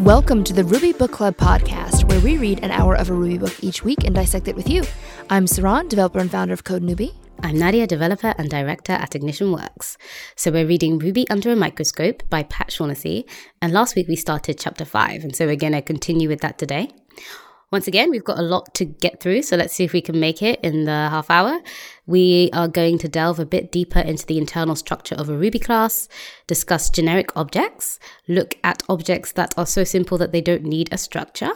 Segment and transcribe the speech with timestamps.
[0.00, 3.38] Welcome to the Ruby Book Club podcast, where we read an hour of a Ruby
[3.38, 4.84] book each week and dissect it with you.
[5.30, 7.14] I'm Saron, developer and founder of CodeNewbie.
[7.42, 9.96] I'm Nadia, developer and director at Ignition Works.
[10.36, 13.26] So we're reading Ruby Under a Microscope by Pat Shaughnessy,
[13.62, 16.58] and last week we started chapter five, and so we're going to continue with that
[16.58, 16.90] today.
[17.72, 20.20] Once again, we've got a lot to get through, so let's see if we can
[20.20, 21.58] make it in the half hour.
[22.06, 25.58] We are going to delve a bit deeper into the internal structure of a Ruby
[25.58, 26.08] class,
[26.46, 27.98] discuss generic objects,
[28.28, 31.50] look at objects that are so simple that they don't need a structure,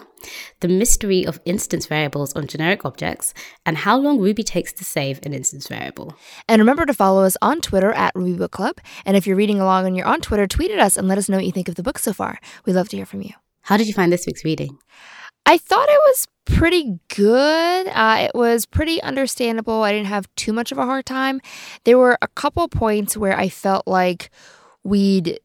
[0.58, 3.32] the mystery of instance variables on generic objects,
[3.64, 6.16] and how long Ruby takes to save an instance variable.
[6.48, 8.80] And remember to follow us on Twitter at Ruby Book Club.
[9.06, 11.28] And if you're reading along and you're on Twitter, tweet at us and let us
[11.28, 12.40] know what you think of the book so far.
[12.66, 13.30] We'd love to hear from you.
[13.62, 14.78] How did you find this week's reading?
[15.50, 17.88] I thought it was pretty good.
[17.88, 19.82] Uh, it was pretty understandable.
[19.82, 21.40] I didn't have too much of a hard time.
[21.82, 24.30] There were a couple points where I felt like
[24.84, 25.40] we'd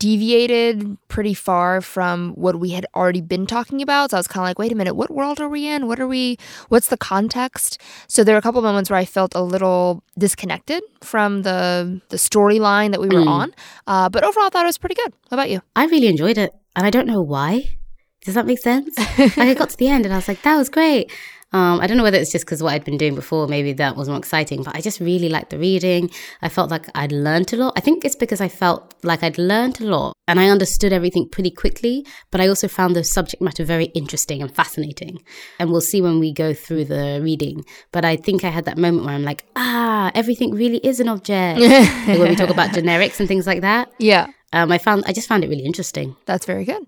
[0.00, 4.10] deviated pretty far from what we had already been talking about.
[4.10, 5.86] So I was kind of like, wait a minute, what world are we in?
[5.86, 6.36] What are we,
[6.68, 7.80] what's the context?
[8.08, 12.16] So there were a couple moments where I felt a little disconnected from the, the
[12.16, 13.28] storyline that we were mm.
[13.28, 13.54] on.
[13.86, 15.12] Uh, but overall, I thought it was pretty good.
[15.30, 15.62] How about you?
[15.76, 16.52] I really enjoyed it.
[16.74, 17.76] And I don't know why.
[18.24, 18.96] Does that make sense?
[19.18, 21.12] like I got to the end and I was like, that was great.
[21.54, 23.94] Um, I don't know whether it's just because what I'd been doing before, maybe that
[23.94, 26.10] was more exciting, but I just really liked the reading.
[26.42, 27.74] I felt like I'd learned a lot.
[27.76, 31.28] I think it's because I felt like I'd learned a lot and I understood everything
[31.28, 35.22] pretty quickly, but I also found the subject matter very interesting and fascinating.
[35.60, 37.64] And we'll see when we go through the reading.
[37.92, 41.08] But I think I had that moment where I'm like, ah, everything really is an
[41.08, 41.60] object.
[42.08, 43.92] like when we talk about generics and things like that.
[44.00, 44.26] Yeah.
[44.52, 46.16] Um, I found I just found it really interesting.
[46.26, 46.84] That's very good.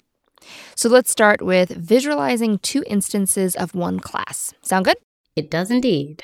[0.74, 4.54] So let's start with visualizing two instances of one class.
[4.62, 4.98] Sound good?
[5.34, 6.22] It does indeed.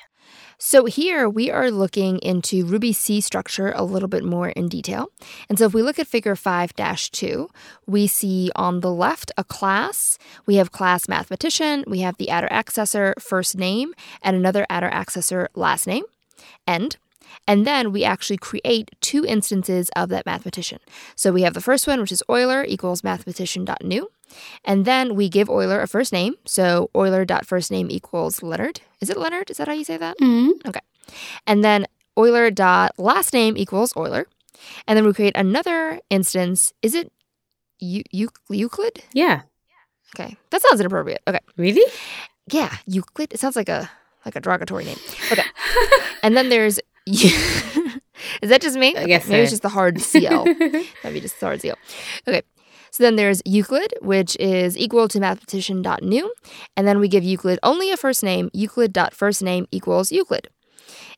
[0.64, 5.08] So here we are looking into Ruby C structure a little bit more in detail.
[5.48, 7.48] And so if we look at figure 5-2,
[7.88, 10.18] we see on the left a class.
[10.46, 15.48] We have class mathematician, we have the adder accessor first name, and another adder accessor
[15.56, 16.04] last name.
[16.64, 16.96] And
[17.48, 20.78] and then we actually create two instances of that mathematician.
[21.16, 24.08] So we have the first one, which is Euler equals mathematician.new.
[24.64, 26.34] And then we give Euler a first name.
[26.44, 28.80] So Euler.firstname equals Leonard.
[29.00, 29.50] Is it Leonard?
[29.50, 30.18] Is that how you say that?
[30.18, 30.68] Mm-hmm.
[30.68, 30.80] Okay.
[31.46, 31.86] And then
[32.18, 34.26] Euler dot last name equals Euler.
[34.86, 36.72] And then we create another instance.
[36.82, 37.12] Is it
[37.80, 39.02] Euclid?
[39.12, 39.42] Yeah.
[40.14, 40.36] Okay.
[40.50, 41.22] That sounds inappropriate.
[41.26, 41.40] Okay.
[41.56, 41.84] Really?
[42.50, 43.32] Yeah, Euclid.
[43.32, 43.90] It sounds like a
[44.24, 44.98] like a derogatory name.
[45.32, 45.42] Okay.
[46.22, 46.78] and then there's
[48.40, 48.96] Is that just me?
[48.96, 49.42] I guess maybe so.
[49.42, 50.44] it's just the hard CL.
[51.02, 51.76] maybe just the hard CL.
[52.28, 52.42] Okay.
[52.92, 56.32] So then there's Euclid, which is equal to mathematician.new.
[56.76, 60.48] And then we give Euclid only a first name, Euclid.firstname equals Euclid.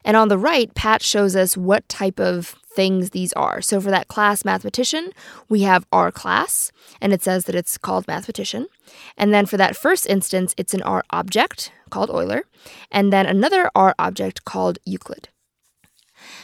[0.05, 3.61] And on the right, Pat shows us what type of things these are.
[3.61, 5.11] So for that class mathematician,
[5.49, 6.71] we have R class,
[7.01, 8.69] and it says that it's called mathematician.
[9.17, 12.45] And then for that first instance, it's an R object called Euler,
[12.91, 15.29] and then another R object called Euclid.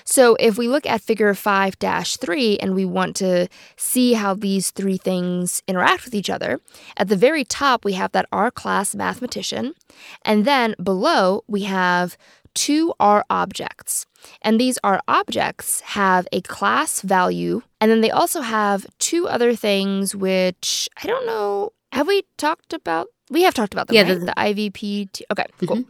[0.04, 4.70] So if we look at figure 5 3 and we want to see how these
[4.70, 6.60] three things interact with each other,
[6.96, 9.74] at the very top we have that R class mathematician,
[10.24, 12.16] and then below we have
[12.54, 14.06] two R objects.
[14.42, 19.54] And these R objects have a class value, and then they also have two other
[19.54, 21.72] things which I don't know.
[21.92, 23.08] Have we talked about?
[23.30, 24.20] We have talked about them, yeah, right?
[24.20, 25.22] The, the IVP.
[25.30, 25.66] Okay, mm-hmm.
[25.66, 25.84] cool.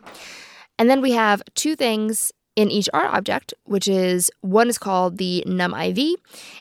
[0.79, 5.17] And then we have two things in each R object, which is one is called
[5.17, 6.17] the numiv,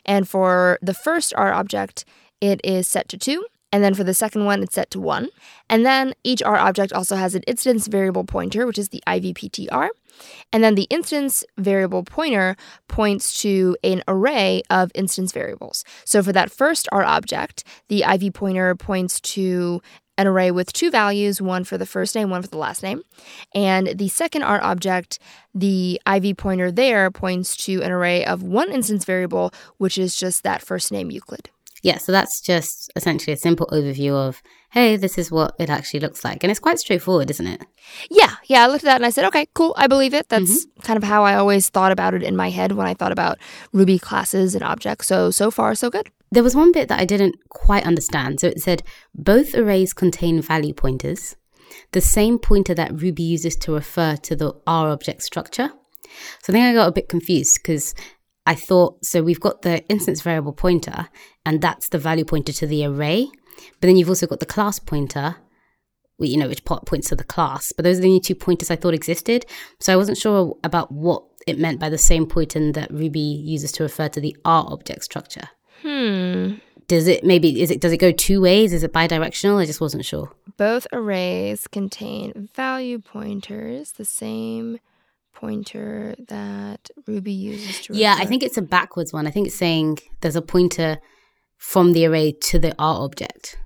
[0.06, 2.06] and for the first R object,
[2.40, 5.28] it is set to 2, and then for the second one, it's set to 1.
[5.68, 9.90] And then each R object also has an instance variable pointer, which is the IVPTR.
[10.52, 12.56] And then the instance variable pointer
[12.88, 15.84] points to an array of instance variables.
[16.04, 19.82] So for that first R object, the IV pointer points to
[20.20, 23.02] an array with two values, one for the first name, one for the last name.
[23.54, 25.18] And the second R object,
[25.54, 30.42] the IV pointer there points to an array of one instance variable, which is just
[30.42, 31.50] that first name Euclid.
[31.82, 36.00] Yeah, so that's just essentially a simple overview of, hey, this is what it actually
[36.00, 36.44] looks like.
[36.44, 37.64] And it's quite straightforward, isn't it?
[38.10, 38.64] Yeah, yeah.
[38.64, 40.28] I looked at that and I said, okay, cool, I believe it.
[40.28, 40.80] That's mm-hmm.
[40.82, 43.38] kind of how I always thought about it in my head when I thought about
[43.72, 45.06] Ruby classes and objects.
[45.06, 46.10] So, so far, so good.
[46.32, 48.40] There was one bit that I didn't quite understand.
[48.40, 48.82] So it said
[49.14, 51.36] both arrays contain value pointers,
[51.92, 55.72] the same pointer that Ruby uses to refer to the R object structure.
[56.42, 57.94] So I think I got a bit confused because
[58.46, 61.08] I thought so we've got the instance variable pointer,
[61.44, 63.28] and that's the value pointer to the array.
[63.56, 65.36] But then you've also got the class pointer,
[66.18, 67.72] you know, which points to the class.
[67.72, 69.46] But those are the only two pointers I thought existed.
[69.80, 73.72] So I wasn't sure about what it meant by the same pointer that Ruby uses
[73.72, 75.48] to refer to the R object structure.
[75.82, 76.54] Hmm.
[76.88, 78.72] does it maybe is it does it go two ways?
[78.72, 79.58] Is it bidirectional?
[79.60, 80.32] I just wasn't sure.
[80.56, 84.78] Both arrays contain value pointers, the same
[85.32, 89.26] pointer that Ruby uses to Yeah, I think it's a backwards one.
[89.26, 90.98] I think it's saying there's a pointer
[91.56, 93.58] from the array to the R object.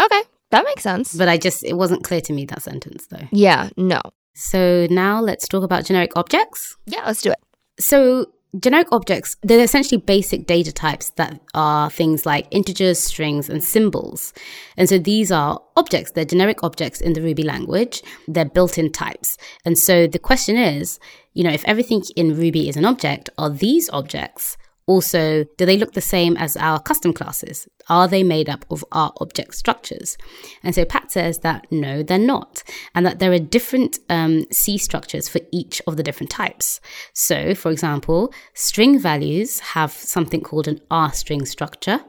[0.00, 1.14] Okay, that makes sense.
[1.14, 3.28] But I just it wasn't clear to me that sentence though.
[3.32, 4.00] yeah, no.
[4.36, 6.76] So now let's talk about generic objects.
[6.86, 7.38] Yeah, let's do it.
[7.78, 8.26] So
[8.58, 14.32] generic objects, they're essentially basic data types that are things like integers, strings, and symbols.
[14.76, 16.12] And so these are objects.
[16.12, 18.02] They're generic objects in the Ruby language.
[18.28, 19.36] They're built-in types.
[19.64, 20.98] And so the question is,
[21.32, 24.56] you know, if everything in Ruby is an object, are these objects
[24.86, 27.66] also, do they look the same as our custom classes?
[27.88, 30.18] Are they made up of our object structures?
[30.62, 32.62] And so Pat says that no, they're not,
[32.94, 36.80] and that there are different um, C structures for each of the different types.
[37.14, 42.00] So, for example, string values have something called an R string structure.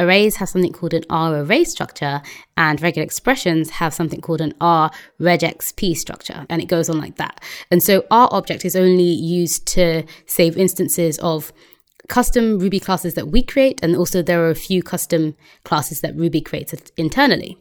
[0.00, 2.22] Arrays have something called an R array structure,
[2.56, 4.90] and regular expressions have something called an R
[5.20, 7.40] regexp structure, and it goes on like that.
[7.70, 11.52] And so R object is only used to save instances of
[12.08, 16.16] custom Ruby classes that we create, and also there are a few custom classes that
[16.16, 17.58] Ruby creates internally.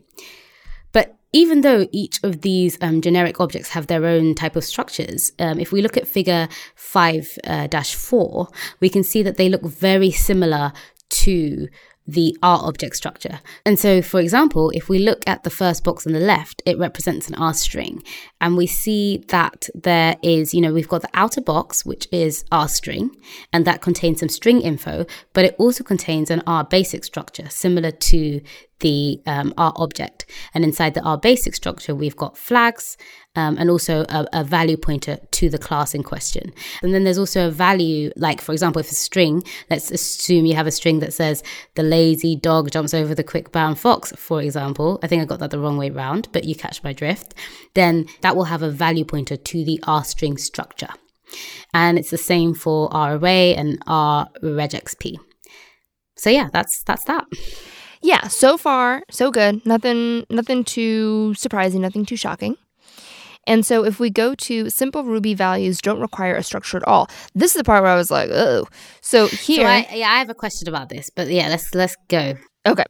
[0.94, 5.34] But even though each of these um, generic objects have their own type of structures,
[5.40, 8.48] um, if we look at figure 5 uh, dash 4,
[8.80, 10.72] we can see that they look very similar
[11.10, 11.68] to
[12.08, 13.40] the R object structure.
[13.66, 16.78] And so, for example, if we look at the first box on the left, it
[16.78, 18.02] represents an R string.
[18.40, 22.46] And we see that there is, you know, we've got the outer box, which is
[22.52, 23.16] R string,
[23.52, 27.92] and that contains some string info, but it also contains an R basic structure similar
[27.92, 28.42] to
[28.80, 30.26] the um, R object.
[30.54, 32.98] And inside the R basic structure, we've got flags
[33.36, 36.54] um, and also a, a, value pointer to the class in question.
[36.82, 40.56] And then there's also a value, like for example, if a string, let's assume you
[40.56, 41.44] have a string that says
[41.76, 45.00] the lazy dog jumps over the quick bound fox, for example.
[45.04, 47.36] I think I got that the wrong way round, but you catch my drift.
[47.74, 50.90] Then that will have a value pointer to the R string structure.
[51.74, 55.16] And it's the same for R array and R regexp.
[56.16, 57.26] So yeah, that's that's that.
[58.02, 59.66] Yeah, so far so good.
[59.66, 62.58] Nothing nothing too surprising, nothing too shocking.
[63.48, 67.08] And so if we go to simple Ruby values don't require a structure at all.
[67.34, 68.68] This is the part where I was like, oh.
[69.02, 71.96] So here So I, yeah, I have a question about this, but yeah, let's let's
[72.10, 72.36] go.
[72.66, 72.84] Okay.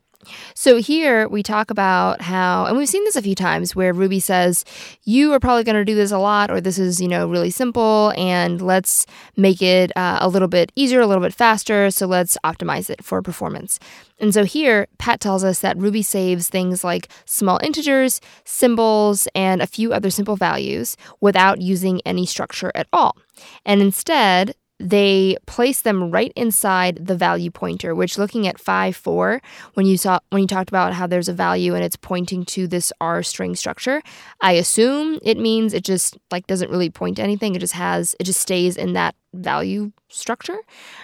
[0.53, 4.19] So here we talk about how, and we've seen this a few times where Ruby
[4.19, 4.65] says,
[5.03, 7.51] you are probably going to do this a lot, or this is, you know, really
[7.51, 11.91] simple, and let's make it uh, a little bit easier, a little bit faster.
[11.91, 13.79] So let's optimize it for performance.
[14.19, 19.61] And so here, Pat tells us that Ruby saves things like small integers, symbols, and
[19.61, 23.15] a few other simple values without using any structure at all.
[23.63, 29.41] And instead, they place them right inside the value pointer which looking at 5 4
[29.73, 32.67] when you saw when you talked about how there's a value and it's pointing to
[32.67, 34.01] this r string structure
[34.41, 37.55] i assume it means it just like doesn't really point to anything.
[37.55, 40.57] It just has it just stays in that value structure.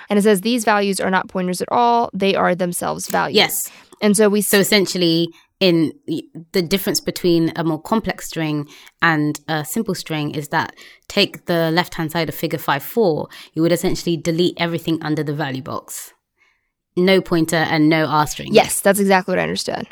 [0.10, 2.10] And it says these values are not pointers at all.
[2.14, 3.38] They are themselves values.
[3.38, 3.72] Yes.
[4.02, 5.30] and so we So essentially,
[5.63, 5.94] in
[6.51, 8.68] the difference between a more complex string
[9.01, 10.75] and a simple string is that
[11.07, 15.24] take the left hand side of figure 5 4, you would essentially delete everything under
[15.24, 16.12] the value box.
[16.98, 18.50] No pointer and no R string.
[18.51, 19.88] Yes, that's exactly what I understood.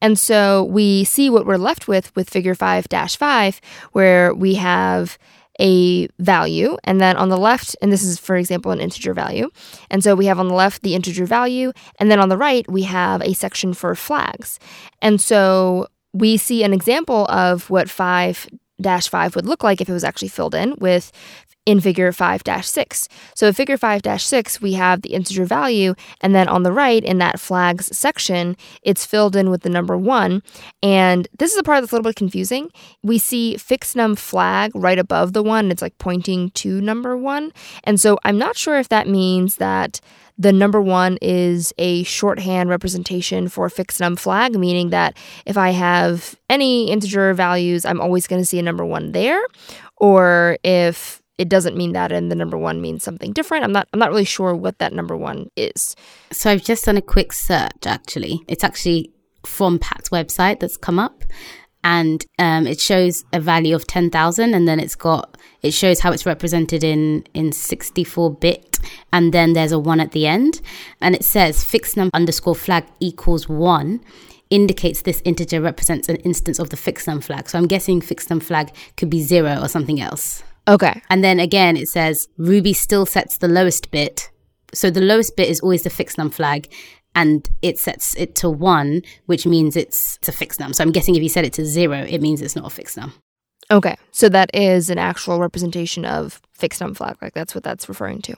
[0.00, 5.18] And so we see what we're left with with figure 5 5, where we have
[5.60, 9.50] a value, and then on the left, and this is, for example, an integer value.
[9.90, 12.68] And so we have on the left the integer value, and then on the right,
[12.70, 14.58] we have a section for flags.
[15.02, 18.48] And so we see an example of what 5
[18.80, 21.12] dash 5 would look like if it was actually filled in with
[21.66, 23.08] in figure 5 6.
[23.34, 27.04] So in figure 5 6, we have the integer value, and then on the right
[27.04, 30.42] in that flags section, it's filled in with the number 1.
[30.82, 32.70] And this is the part that's a little bit confusing.
[33.02, 37.52] We see Fixnum flag right above the 1, it's like pointing to number 1.
[37.84, 40.00] And so I'm not sure if that means that
[40.38, 45.14] the number one is a shorthand representation for Fixnum flag, meaning that
[45.44, 49.44] if I have any integer values, I'm always going to see a number one there.
[49.98, 53.64] Or if it doesn't mean that and the number one means something different.
[53.64, 55.96] I'm not I'm not really sure what that number one is.
[56.30, 58.44] So I've just done a quick search actually.
[58.46, 59.14] It's actually
[59.46, 61.24] from Pat's website that's come up
[61.82, 66.12] and um, it shows a value of 10,000 and then it's got it shows how
[66.12, 68.78] it's represented in in 64 bit
[69.10, 70.60] and then there's a 1 at the end
[71.00, 73.98] and it says Fixnum underscore flag equals 1
[74.50, 78.74] indicates this integer represents an instance of the Fixnum flag so i'm guessing Fixnum flag
[78.98, 81.02] could be 0 or something else Okay.
[81.10, 84.30] and then again it says ruby still sets the lowest bit
[84.72, 86.72] so the lowest bit is always the Fixnum flag
[87.14, 90.74] and it sets it to one, which means it's, it's a Fixnum.
[90.74, 93.12] So I'm guessing if you set it to zero, it means it's not a Fixnum.
[93.70, 97.16] Okay, so that is an actual representation of Fixnum flag.
[97.22, 98.36] Like that's what that's referring to.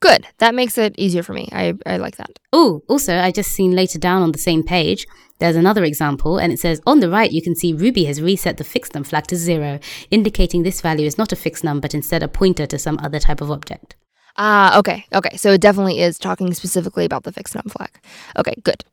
[0.00, 0.26] Good.
[0.38, 1.48] That makes it easier for me.
[1.52, 2.38] I, I like that.
[2.52, 5.06] Oh, also, I just seen later down on the same page,
[5.38, 8.56] there's another example, and it says on the right, you can see Ruby has reset
[8.56, 9.78] the Fixnum flag to zero,
[10.10, 13.40] indicating this value is not a Fixnum, but instead a pointer to some other type
[13.40, 13.96] of object.
[14.38, 15.06] Ah, okay.
[15.12, 15.36] Okay.
[15.36, 17.90] So it definitely is talking specifically about the Fixnum flag.
[18.36, 18.84] Okay, good.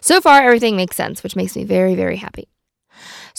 [0.00, 2.48] So far, everything makes sense, which makes me very, very happy.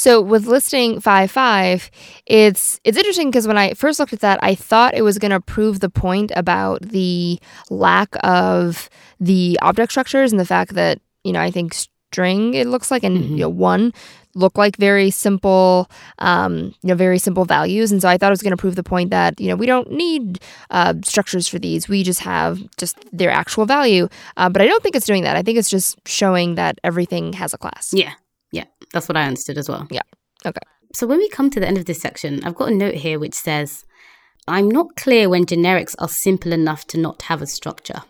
[0.04, 1.90] So with listing 5.5,
[2.26, 5.32] it's it's interesting because when I first looked at that, I thought it was going
[5.32, 7.38] to prove the point about the
[7.70, 8.90] lack of
[9.20, 13.04] the object structures and the fact that, you know, I think string it looks like
[13.04, 13.30] and Mhm.
[13.32, 13.92] you know one
[14.36, 15.88] look like very simple
[16.30, 17.92] um, you know very simple values.
[17.92, 19.68] And so i thought it was going to prove the point that you know we
[19.74, 20.40] don't need
[20.78, 21.82] uh, structures for these.
[21.90, 24.08] We just have just their actual value.
[24.38, 25.36] Uh, but i don't think it's doing that.
[25.36, 27.86] I think it's just showing that everything has a class.
[27.94, 28.14] Yeah,
[28.94, 29.88] that's what I understood as well.
[29.90, 30.02] Yeah,
[30.46, 30.62] okay.
[30.94, 33.20] So when we come to the end of this section, I've got a note here
[33.20, 33.86] which says,
[34.48, 38.02] I'm not clear when generics are simple enough to not have a structure.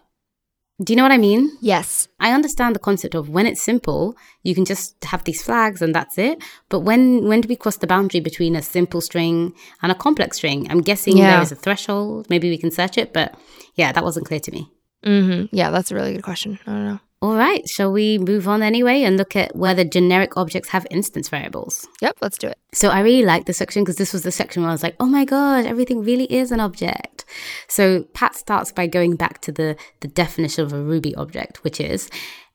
[0.82, 1.52] Do you know what I mean?
[1.60, 5.82] yes I understand the concept of when it's simple, you can just have these flags
[5.82, 6.42] and that's it.
[6.70, 10.38] But when when do we cross the boundary between a simple string and a complex
[10.38, 10.68] string?
[10.72, 11.34] I'm guessing Yeah.
[11.34, 12.28] there is a threshold.
[12.30, 13.36] Maybe we can search it, but
[13.76, 14.72] yeah, that wasn't clear to me.
[15.04, 18.48] hmm yeah that's a really good question i don't know All right, shall we move
[18.48, 21.86] on anyway and look at whether generic objects have instance variables?
[22.02, 24.62] yep let's do it So I really liked this section because this was the section
[24.62, 27.26] where I was like, oh my god, everything really is an object.
[27.68, 31.82] So Pat starts by going back to the, the definition of a Ruby object, which
[31.82, 32.10] is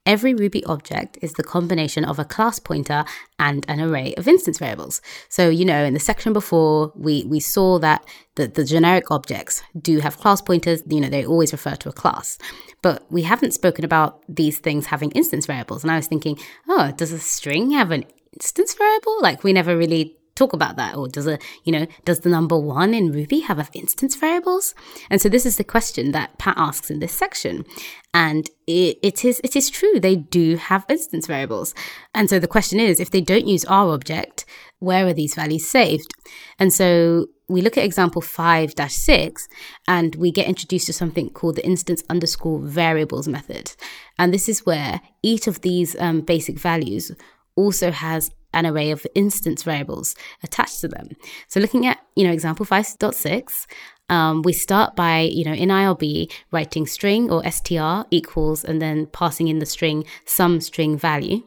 [0.06, 3.04] every Ruby object is the combination of a class pointer
[3.38, 5.00] and an array of instance variables.
[5.28, 8.04] So, you know, in the section before, we, we saw that
[8.36, 11.92] the, the generic objects do have class pointers, you know, they always refer to a
[11.92, 12.38] class.
[12.82, 15.82] But we haven't spoken about these things having instance variables.
[15.82, 19.20] And I was thinking, oh, does a string have an instance variable?
[19.20, 20.96] Like we never really talk about that.
[20.96, 24.74] Or does a, you know, does the number one in Ruby have instance variables?
[25.10, 27.64] And so this is the question that Pat asks in this section.
[28.12, 31.74] And it, it is it is true, they do have instance variables.
[32.14, 34.44] And so the question is, if they don't use our object,
[34.78, 36.12] where are these values saved?
[36.58, 39.48] And so we look at example 5 6
[39.86, 43.72] and we get introduced to something called the instance underscore variables method.
[44.18, 47.12] And this is where each of these um, basic values
[47.56, 51.10] also has an array of instance variables attached to them.
[51.48, 53.66] So looking at, you know, example 5.6,
[54.08, 59.06] um, we start by, you know, in IRB writing string or str equals and then
[59.06, 61.42] passing in the string some string value.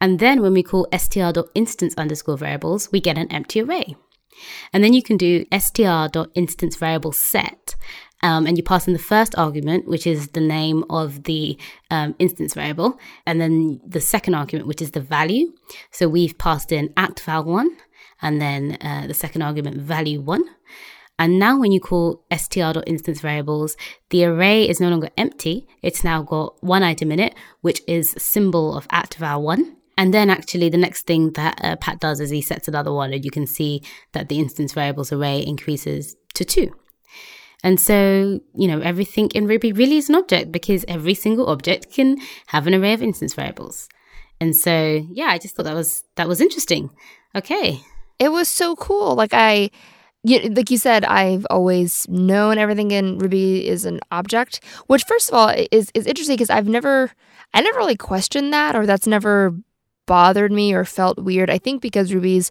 [0.00, 3.96] And then when we call str.instance underscore variables, we get an empty array.
[4.72, 7.74] And then you can do str.instance variable set.
[8.22, 11.56] Um, and you pass in the first argument, which is the name of the
[11.90, 15.52] um, instance variable, and then the second argument, which is the value.
[15.92, 17.68] So we've passed in at val1,
[18.20, 20.40] and then uh, the second argument, value1.
[21.18, 23.76] And now when you call str.instance variables,
[24.10, 25.66] the array is no longer empty.
[25.82, 29.74] It's now got one item in it, which is symbol of at val1.
[29.98, 33.12] And then actually the next thing that uh, Pat does is he sets another one
[33.12, 36.72] and you can see that the instance variables array increases to two.
[37.64, 41.92] And so, you know, everything in Ruby really is an object because every single object
[41.92, 43.88] can have an array of instance variables.
[44.40, 46.90] And so, yeah, I just thought that was that was interesting.
[47.34, 47.80] Okay.
[48.20, 49.16] it was so cool.
[49.16, 49.70] Like I,
[50.22, 55.28] you, like you said, I've always known everything in Ruby is an object, which first
[55.28, 57.10] of all is is interesting because I've never,
[57.52, 59.56] I never really questioned that, or that's never
[60.08, 61.50] bothered me or felt weird.
[61.50, 62.50] I think because Ruby's,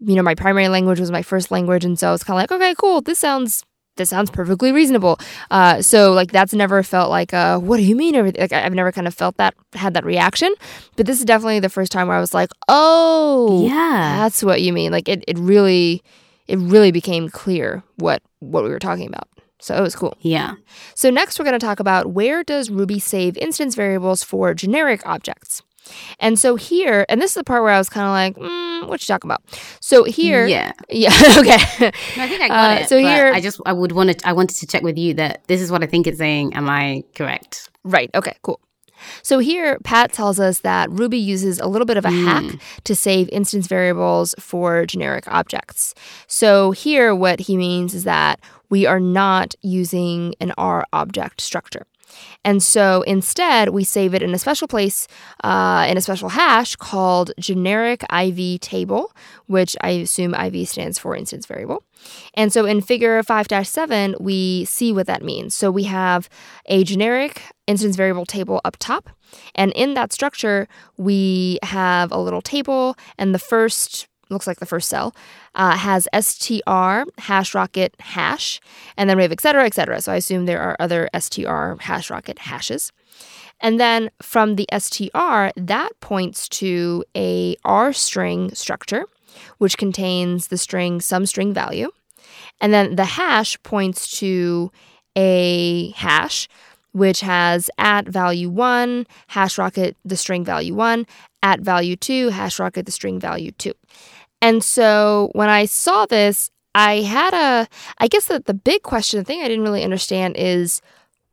[0.00, 2.52] you know, my primary language was my first language, and so it's kind of like,
[2.52, 3.64] okay, cool, this sounds.
[3.96, 5.18] This sounds perfectly reasonable.
[5.50, 8.14] Uh, so like that's never felt like, uh, what do you mean?
[8.14, 10.52] Everything like I- I've never kind of felt that had that reaction.
[10.96, 14.18] But this is definitely the first time where I was like, oh, Yeah.
[14.18, 14.92] that's what you mean.
[14.92, 16.02] Like it, it really
[16.46, 19.28] it really became clear what what we were talking about.
[19.60, 20.14] So it was cool.
[20.20, 20.56] Yeah.
[20.94, 25.00] So next we're going to talk about where does Ruby save instance variables for generic
[25.06, 25.62] objects.
[26.20, 28.88] And so here, and this is the part where I was kind of like, mm,
[28.88, 29.42] what you talking about?
[29.80, 30.72] So here, Yeah.
[30.90, 31.58] yeah, okay.
[32.16, 32.88] No, I think I got Uh, it.
[32.88, 35.42] so here- I just I would want to I wanted to check with you that
[35.46, 36.54] this is what I think it's saying.
[36.54, 37.70] Am I correct?
[37.84, 38.10] Right.
[38.14, 38.60] Okay, cool.
[39.22, 42.96] So here, Pat tells us that Ruby uses a little bit of a hack to
[42.96, 45.94] save instance variables for generic objects.
[46.26, 48.40] So here, what he means is that
[48.70, 51.86] we are not using an R object structure.
[52.44, 55.08] And so instead, we save it in a special place,
[55.42, 59.12] uh, in a special hash called generic IV table,
[59.46, 61.82] which I assume IV stands for instance variable.
[62.34, 65.54] And so in figure 5 7, we see what that means.
[65.54, 66.28] So we have
[66.66, 69.10] a generic instance variable table up top.
[69.54, 74.66] And in that structure, we have a little table, and the first looks like the
[74.66, 75.14] first cell,
[75.54, 78.60] uh, has str hash rocket hash,
[78.96, 80.00] and then we have et cetera, et cetera.
[80.00, 82.92] So I assume there are other str hash rocket hashes.
[83.60, 89.04] And then from the str, that points to a R string structure,
[89.58, 91.90] which contains the string some string value.
[92.60, 94.70] And then the hash points to
[95.14, 96.48] a hash,
[96.92, 101.06] which has at value one, hash rocket the string value one,
[101.42, 103.72] at value two, hash rocket the string value two.
[104.42, 109.18] And so when I saw this, I had a, I guess that the big question,
[109.18, 110.82] the thing I didn't really understand is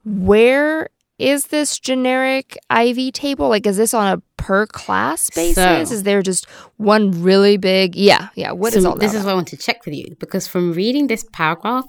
[0.05, 3.49] where is this generic IV table?
[3.49, 5.89] Like, is this on a per class basis?
[5.89, 7.95] So, is there just one really big?
[7.95, 8.51] Yeah, yeah.
[8.51, 10.73] What so is all This is what I want to check with you because from
[10.73, 11.85] reading this paragraph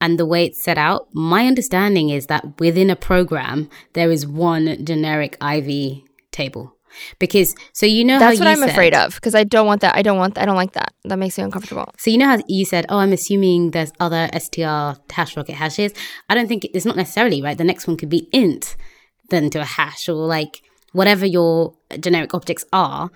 [0.00, 4.26] and the way it's set out, my understanding is that within a program there is
[4.26, 6.76] one generic IV table.
[7.18, 9.94] Because so you know that's what I'm said, afraid of because I don't want that.
[9.96, 10.38] I don't want.
[10.38, 10.92] I don't like that.
[11.04, 11.92] That makes me uncomfortable.
[11.98, 14.62] So you know how you said, "Oh, I'm assuming there's other str
[15.10, 15.92] hash rocket hashes."
[16.28, 17.56] I don't think it's not necessarily right.
[17.56, 18.76] The next one could be int,
[19.30, 23.10] then to a hash or like whatever your generic objects are.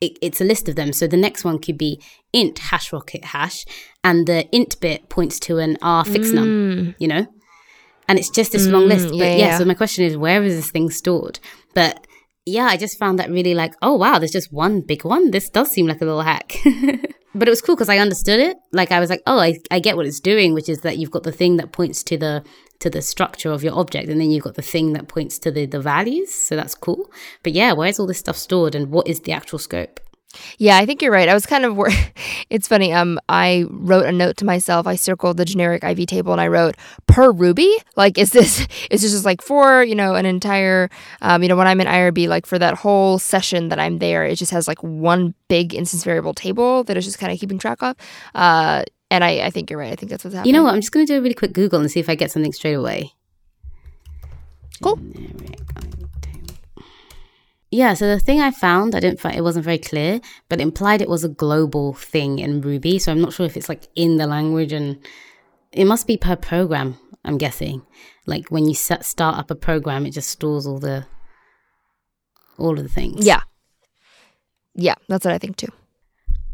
[0.00, 0.92] It, it's a list of them.
[0.92, 2.02] So the next one could be
[2.32, 3.64] int hash rocket hash,
[4.02, 6.44] and the int bit points to an r Fixnum.
[6.44, 6.94] Mm.
[6.98, 7.26] You know,
[8.08, 9.08] and it's just this mm, long list.
[9.08, 11.38] But yeah, yeah, so my question is, where is this thing stored?
[11.74, 12.06] But
[12.46, 15.30] yeah, I just found that really like, oh wow, there's just one big one.
[15.30, 16.56] This does seem like a little hack.
[17.34, 18.56] but it was cool because I understood it.
[18.72, 21.10] Like I was like, oh, I, I get what it's doing, which is that you've
[21.10, 22.44] got the thing that points to the
[22.80, 25.50] to the structure of your object, and then you've got the thing that points to
[25.50, 26.34] the the values.
[26.34, 27.10] So that's cool.
[27.42, 30.00] But yeah, where's all this stuff stored, and what is the actual scope?
[30.58, 31.28] Yeah, I think you're right.
[31.28, 31.90] I was kind of wor-
[32.50, 32.92] it's funny.
[32.92, 34.86] Um, I wrote a note to myself.
[34.86, 36.76] I circled the generic IV table and I wrote
[37.06, 37.76] per Ruby.
[37.96, 38.60] Like, is this
[38.90, 40.90] is this just like for you know an entire
[41.22, 44.24] um, you know when I'm in IRB like for that whole session that I'm there,
[44.24, 47.58] it just has like one big instance variable table that is just kind of keeping
[47.58, 47.96] track of.
[48.34, 49.92] Uh, and I, I think you're right.
[49.92, 50.54] I think that's what's happening.
[50.54, 50.74] You know what?
[50.74, 52.52] I'm just going to do a really quick Google and see if I get something
[52.52, 53.12] straight away.
[54.82, 54.98] Cool.
[57.74, 61.02] Yeah, so the thing I found, I didn't find it wasn't very clear, but implied
[61.02, 63.00] it was a global thing in Ruby.
[63.00, 65.04] So I'm not sure if it's like in the language and
[65.72, 67.82] it must be per program, I'm guessing.
[68.26, 71.04] Like when you set, start up a program, it just stores all the
[72.58, 73.26] all of the things.
[73.26, 73.40] Yeah.
[74.76, 75.72] Yeah, that's what I think too.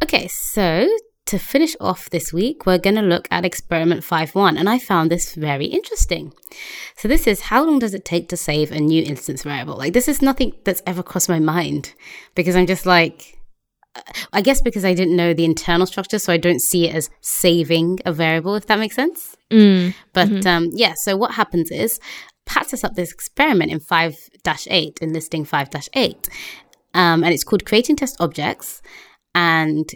[0.03, 0.89] Okay, so
[1.31, 5.11] to finish off this week, we're going to look at experiment 5.1, and I found
[5.11, 6.35] this very interesting.
[6.97, 9.77] So, this is how long does it take to save a new instance variable?
[9.77, 11.95] Like, this is nothing that's ever crossed my mind
[12.35, 13.38] because I'm just like,
[13.95, 16.97] uh, I guess because I didn't know the internal structure, so I don't see it
[16.97, 19.37] as saving a variable, if that makes sense.
[19.51, 19.95] Mm.
[20.12, 20.49] But mm-hmm.
[20.49, 22.01] um, yeah, so what happens is
[22.45, 24.16] Pat sets up this experiment in 5
[24.69, 26.29] 8, in listing 5 8,
[26.95, 28.83] um, and it's called creating test objects.
[29.33, 29.88] And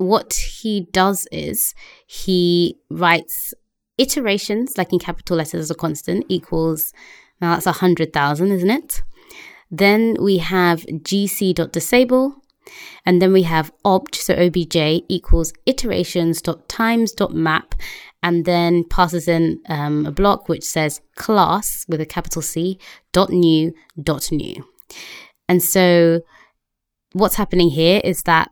[0.00, 1.74] what he does is
[2.06, 3.52] he writes
[3.98, 6.94] iterations, like in capital letters as a constant, equals,
[7.42, 9.02] now that's 100,000, isn't it?
[9.70, 12.34] Then we have gc.disable,
[13.04, 17.74] and then we have opt, so obj equals iterations.times.map,
[18.22, 22.78] and then passes in um, a block which says class with a capital C
[23.12, 24.66] dot new dot new.
[25.46, 26.22] And so
[27.12, 28.50] what's happening here is that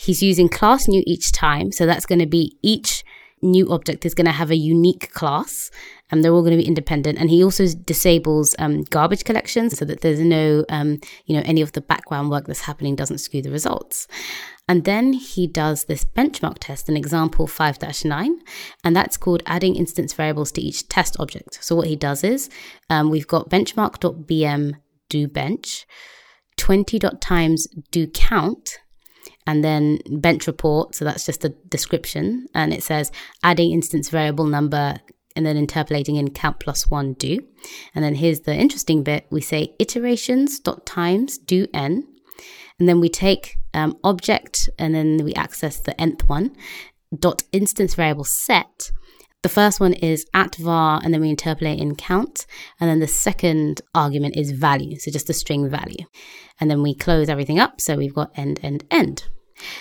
[0.00, 1.72] He's using class new each time.
[1.72, 3.04] So that's going to be each
[3.42, 5.70] new object is going to have a unique class
[6.10, 7.18] and they're all going to be independent.
[7.18, 11.62] And he also disables um, garbage collection so that there's no, um, you know, any
[11.62, 14.06] of the background work that's happening doesn't skew the results.
[14.68, 18.38] And then he does this benchmark test in example 5 9,
[18.84, 21.58] and that's called adding instance variables to each test object.
[21.62, 22.50] So what he does is
[22.88, 24.74] um, we've got benchmark.bm
[25.08, 25.86] do bench,
[26.58, 28.78] 20.times do count,
[29.48, 30.94] and then bench report.
[30.94, 32.46] So that's just a description.
[32.54, 33.10] And it says
[33.42, 34.96] adding instance variable number
[35.34, 37.38] and then interpolating in count plus one do.
[37.94, 39.26] And then here's the interesting bit.
[39.30, 42.06] We say iterations dot times do n.
[42.78, 46.54] And then we take um, object and then we access the nth one
[47.18, 48.92] dot instance variable set.
[49.42, 52.44] The first one is at var, and then we interpolate in count.
[52.80, 56.04] And then the second argument is value, so just a string value.
[56.60, 57.80] And then we close everything up.
[57.80, 59.28] So we've got end, end, end.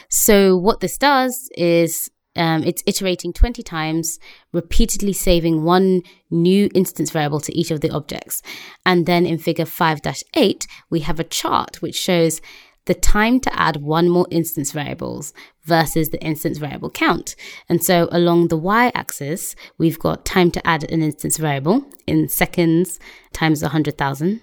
[0.10, 4.20] So what this does is um, it's iterating 20 times,
[4.54, 8.44] repeatedly saving one new instance variable to each of the objects.
[8.86, 10.02] And then in figure 5
[10.36, 12.40] 8, we have a chart which shows
[12.86, 17.36] the time to add one more instance variables versus the instance variable count.
[17.68, 22.30] And so along the y axis, we've got time to add an instance variable in
[22.30, 23.00] seconds
[23.34, 24.42] times 100,000.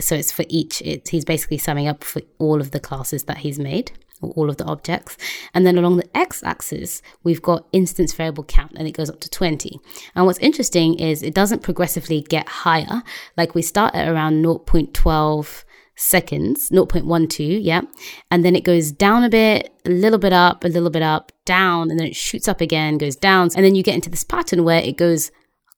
[0.00, 3.38] So it's for each, it's, he's basically summing up for all of the classes that
[3.38, 5.16] he's made all of the objects.
[5.54, 9.30] And then along the x-axis, we've got instance variable count and it goes up to
[9.30, 9.78] 20.
[10.14, 13.02] And what's interesting is it doesn't progressively get higher.
[13.36, 17.82] Like we start at around 0.12 seconds, 0.12, yeah.
[18.30, 21.32] And then it goes down a bit, a little bit up, a little bit up,
[21.44, 23.50] down, and then it shoots up again, goes down.
[23.54, 25.30] And then you get into this pattern where it goes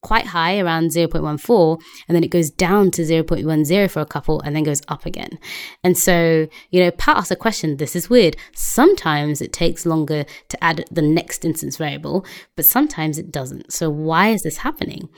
[0.05, 4.55] quite high around 0.14 and then it goes down to 0.10 for a couple and
[4.55, 5.39] then goes up again.
[5.83, 8.37] And so, you know, Pat asked a question, this is weird.
[8.55, 13.73] Sometimes it takes longer to add the next instance variable, but sometimes it doesn't.
[13.73, 15.09] So why is this happening?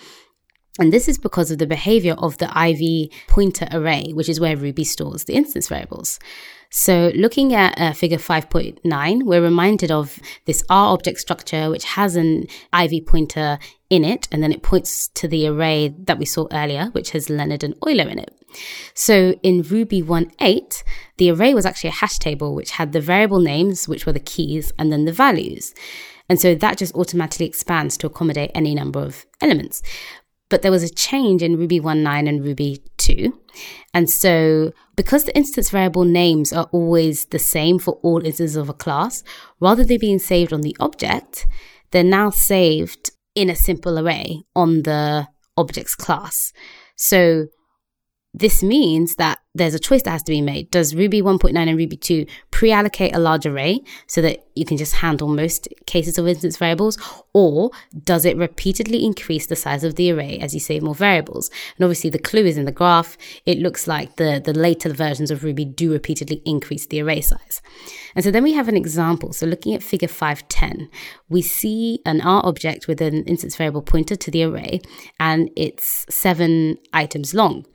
[0.79, 4.57] And this is because of the behavior of the IV pointer array, which is where
[4.57, 6.19] Ruby stores the instance variables.
[6.71, 12.17] So looking at uh, figure 5.9, we're reminded of this R object structure, which has
[12.17, 12.47] an
[12.79, 16.87] IV pointer in it, and then it points to the array that we saw earlier,
[16.93, 18.33] which has Leonard and Euler in it.
[18.95, 20.83] So in Ruby 1.8,
[21.19, 24.21] the array was actually a hash table, which had the variable names, which were the
[24.21, 25.75] keys, and then the values.
[26.29, 29.83] And so that just automatically expands to accommodate any number of elements.
[30.49, 33.37] But there was a change in Ruby 1.9 and Ruby 2.
[33.93, 38.69] And so, because the instance variable names are always the same for all instances of
[38.69, 39.25] a class,
[39.61, 41.47] rather than being saved on the object,
[41.91, 46.53] they're now saved in a simple array on the object's class.
[46.97, 47.47] So,
[48.35, 50.71] this means that there's a choice that has to be made.
[50.71, 54.77] Does Ruby 1.9 and Ruby 2 pre allocate a large array so that you can
[54.77, 56.99] just handle most cases of instance variables?
[57.33, 57.71] Or
[58.05, 61.51] does it repeatedly increase the size of the array as you save more variables?
[61.77, 63.17] And obviously, the clue is in the graph.
[63.45, 67.63] It looks like the, the later versions of Ruby do repeatedly increase the array size.
[68.15, 69.33] And so then we have an example.
[69.35, 70.89] So looking at figure 510,
[71.29, 74.81] we see an R object with an instance variable pointer to the array,
[75.21, 77.67] and it's seven items long.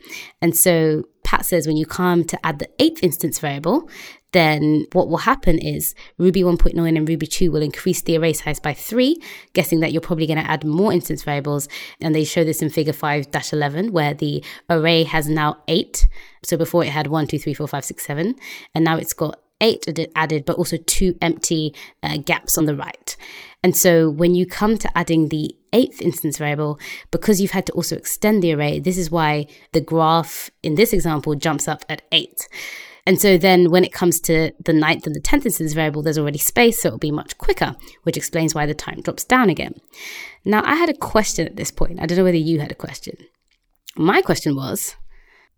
[0.42, 3.90] And so Pat says when you come to add the eighth instance variable,
[4.32, 8.60] then what will happen is Ruby 1.9 and Ruby 2 will increase the array size
[8.60, 9.22] by three,
[9.54, 11.68] guessing that you're probably going to add more instance variables.
[12.00, 16.08] And they show this in figure 5 11, where the array has now eight.
[16.44, 18.36] So before it had one, two, three, four, five, six, seven.
[18.74, 23.16] And now it's got eight added, but also two empty uh, gaps on the right.
[23.64, 26.80] And so when you come to adding the eighth instance variable,
[27.12, 30.94] because you've had to also extend the array, this is why the graph in this
[30.94, 32.48] example jumps up at eight.
[33.06, 36.18] And so then when it comes to the ninth and the tenth instance variable, there's
[36.18, 39.76] already space, so it'll be much quicker, which explains why the time drops down again.
[40.46, 42.00] Now, I had a question at this point.
[42.00, 43.16] I don't know whether you had a question.
[43.96, 44.96] My question was,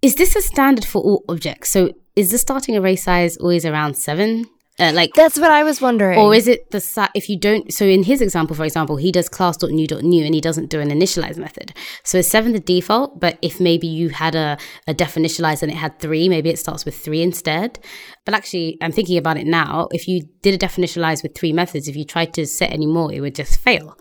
[0.02, 1.70] is this a standard for all objects?
[1.70, 4.46] So is the starting array size always around seven?
[4.80, 6.18] Uh, like that's what I was wondering.
[6.18, 7.72] Or is it the si- if you don't?
[7.72, 11.38] So in his example, for example, he does class.new.new and he doesn't do an initialize
[11.38, 11.74] method.
[12.04, 13.20] So is seven the default?
[13.20, 16.58] But if maybe you had a a def initialize and it had three, maybe it
[16.58, 17.78] starts with three instead.
[18.26, 19.90] But actually, I'm thinking about it now.
[19.92, 22.88] If you did a def initialize with three methods, if you tried to set any
[22.88, 23.96] more, it would just fail.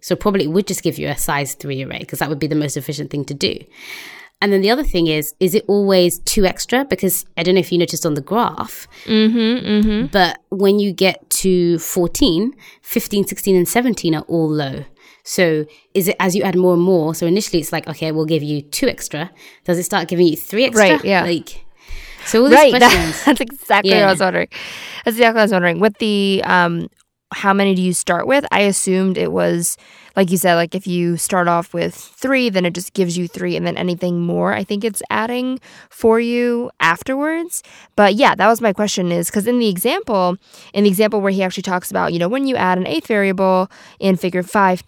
[0.00, 2.46] So probably it would just give you a size three array because that would be
[2.46, 3.58] the most efficient thing to do.
[4.40, 6.84] And then the other thing is, is it always two extra?
[6.84, 10.06] Because I don't know if you noticed on the graph, mm-hmm, mm-hmm.
[10.06, 14.84] but when you get to 14, 15, 16, and 17 are all low.
[15.24, 17.14] So is it as you add more and more?
[17.14, 19.30] So initially it's like, okay, we'll give you two extra.
[19.64, 20.90] Does it start giving you three extra?
[20.90, 21.24] Right, yeah.
[21.24, 21.64] Like,
[22.26, 23.24] so all these right, questions.
[23.24, 24.00] that's exactly yeah.
[24.00, 24.48] what I was wondering.
[25.04, 25.80] That's exactly what I was wondering.
[25.80, 26.88] With the, um,
[27.32, 28.44] how many do you start with?
[28.52, 29.78] I assumed it was
[30.16, 33.26] like you said, like if you start off with three, then it just gives you
[33.26, 35.58] three, and then anything more, I think it's adding
[35.90, 37.62] for you afterwards.
[37.96, 40.36] But yeah, that was my question is because in the example,
[40.72, 43.06] in the example where he actually talks about, you know, when you add an eighth
[43.06, 44.84] variable in figure 5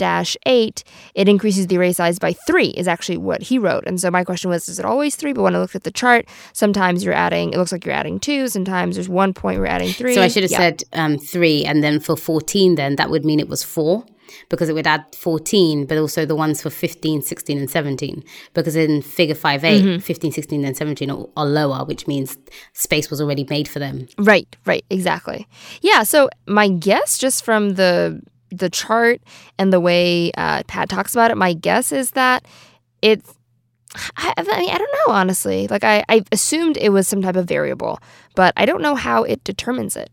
[0.46, 0.84] 8,
[1.14, 3.84] it increases the array size by three, is actually what he wrote.
[3.86, 5.32] And so my question was, is it always three?
[5.32, 8.20] But when I looked at the chart, sometimes you're adding, it looks like you're adding
[8.20, 10.14] two, sometimes there's one point we're adding three.
[10.14, 10.58] So I should have yeah.
[10.58, 14.04] said um, three, and then for 14, then that would mean it was four
[14.48, 18.24] because it would add 14, but also the ones for 15, 16, and 17.
[18.54, 19.98] Because in figure 5 8, mm-hmm.
[20.00, 22.36] 15, 16, and 17 are, are, lower, which means
[22.72, 24.08] space was already made for them.
[24.18, 25.46] Right, right, exactly.
[25.80, 29.20] Yeah, so my guess just from the the chart
[29.58, 32.46] and the way uh, Pat talks about it, my guess is that
[33.02, 33.34] it's
[34.16, 35.68] I, I, mean, I don't know, honestly.
[35.68, 37.98] Like, I, I assumed it was some type of variable,
[38.34, 40.10] but I don't know how it determines it.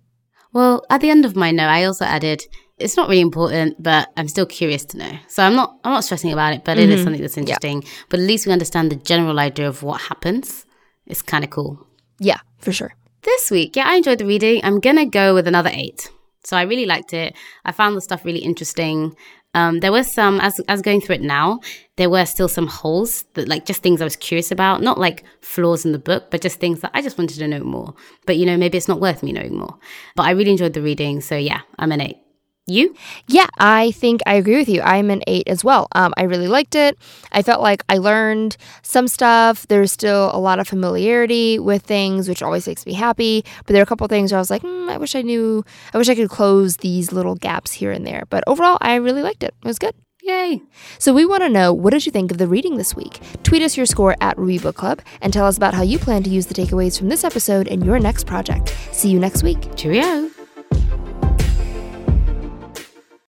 [0.53, 2.45] Well, at the end of my note, I also added
[2.79, 5.11] it's not really important, but I'm still curious to know.
[5.27, 7.83] So I'm not I'm not stressing about it, but it is something that's interesting.
[8.09, 10.65] But at least we understand the general idea of what happens.
[11.05, 11.87] It's kind of cool.
[12.19, 12.93] Yeah, for sure.
[13.21, 14.61] This week, yeah, I enjoyed the reading.
[14.63, 16.09] I'm gonna go with another eight.
[16.43, 17.35] So I really liked it.
[17.63, 19.15] I found the stuff really interesting.
[19.55, 21.59] Um, there were some as as going through it now.
[21.95, 25.23] There were still some holes that like just things I was curious about, not like
[25.41, 27.93] flaws in the book, but just things that I just wanted to know more.
[28.25, 29.77] But you know, maybe it's not worth me knowing more.
[30.15, 32.17] But I really enjoyed the reading, so yeah, I'm an eight.
[32.65, 32.95] You?
[33.27, 34.81] Yeah, I think I agree with you.
[34.81, 35.89] I'm an eight as well.
[35.93, 36.97] Um, I really liked it.
[37.33, 39.67] I felt like I learned some stuff.
[39.67, 43.43] There's still a lot of familiarity with things, which always makes me happy.
[43.65, 45.65] But there are a couple things where I was like, mm, I wish I knew,
[45.93, 48.23] I wish I could close these little gaps here and there.
[48.29, 49.53] But overall, I really liked it.
[49.61, 49.93] It was good.
[50.21, 50.61] Yay.
[50.99, 53.19] So we want to know what did you think of the reading this week?
[53.43, 56.23] Tweet us your score at Ruby Book Club and tell us about how you plan
[56.23, 58.73] to use the takeaways from this episode in your next project.
[58.93, 59.75] See you next week.
[59.75, 60.29] Cheerio.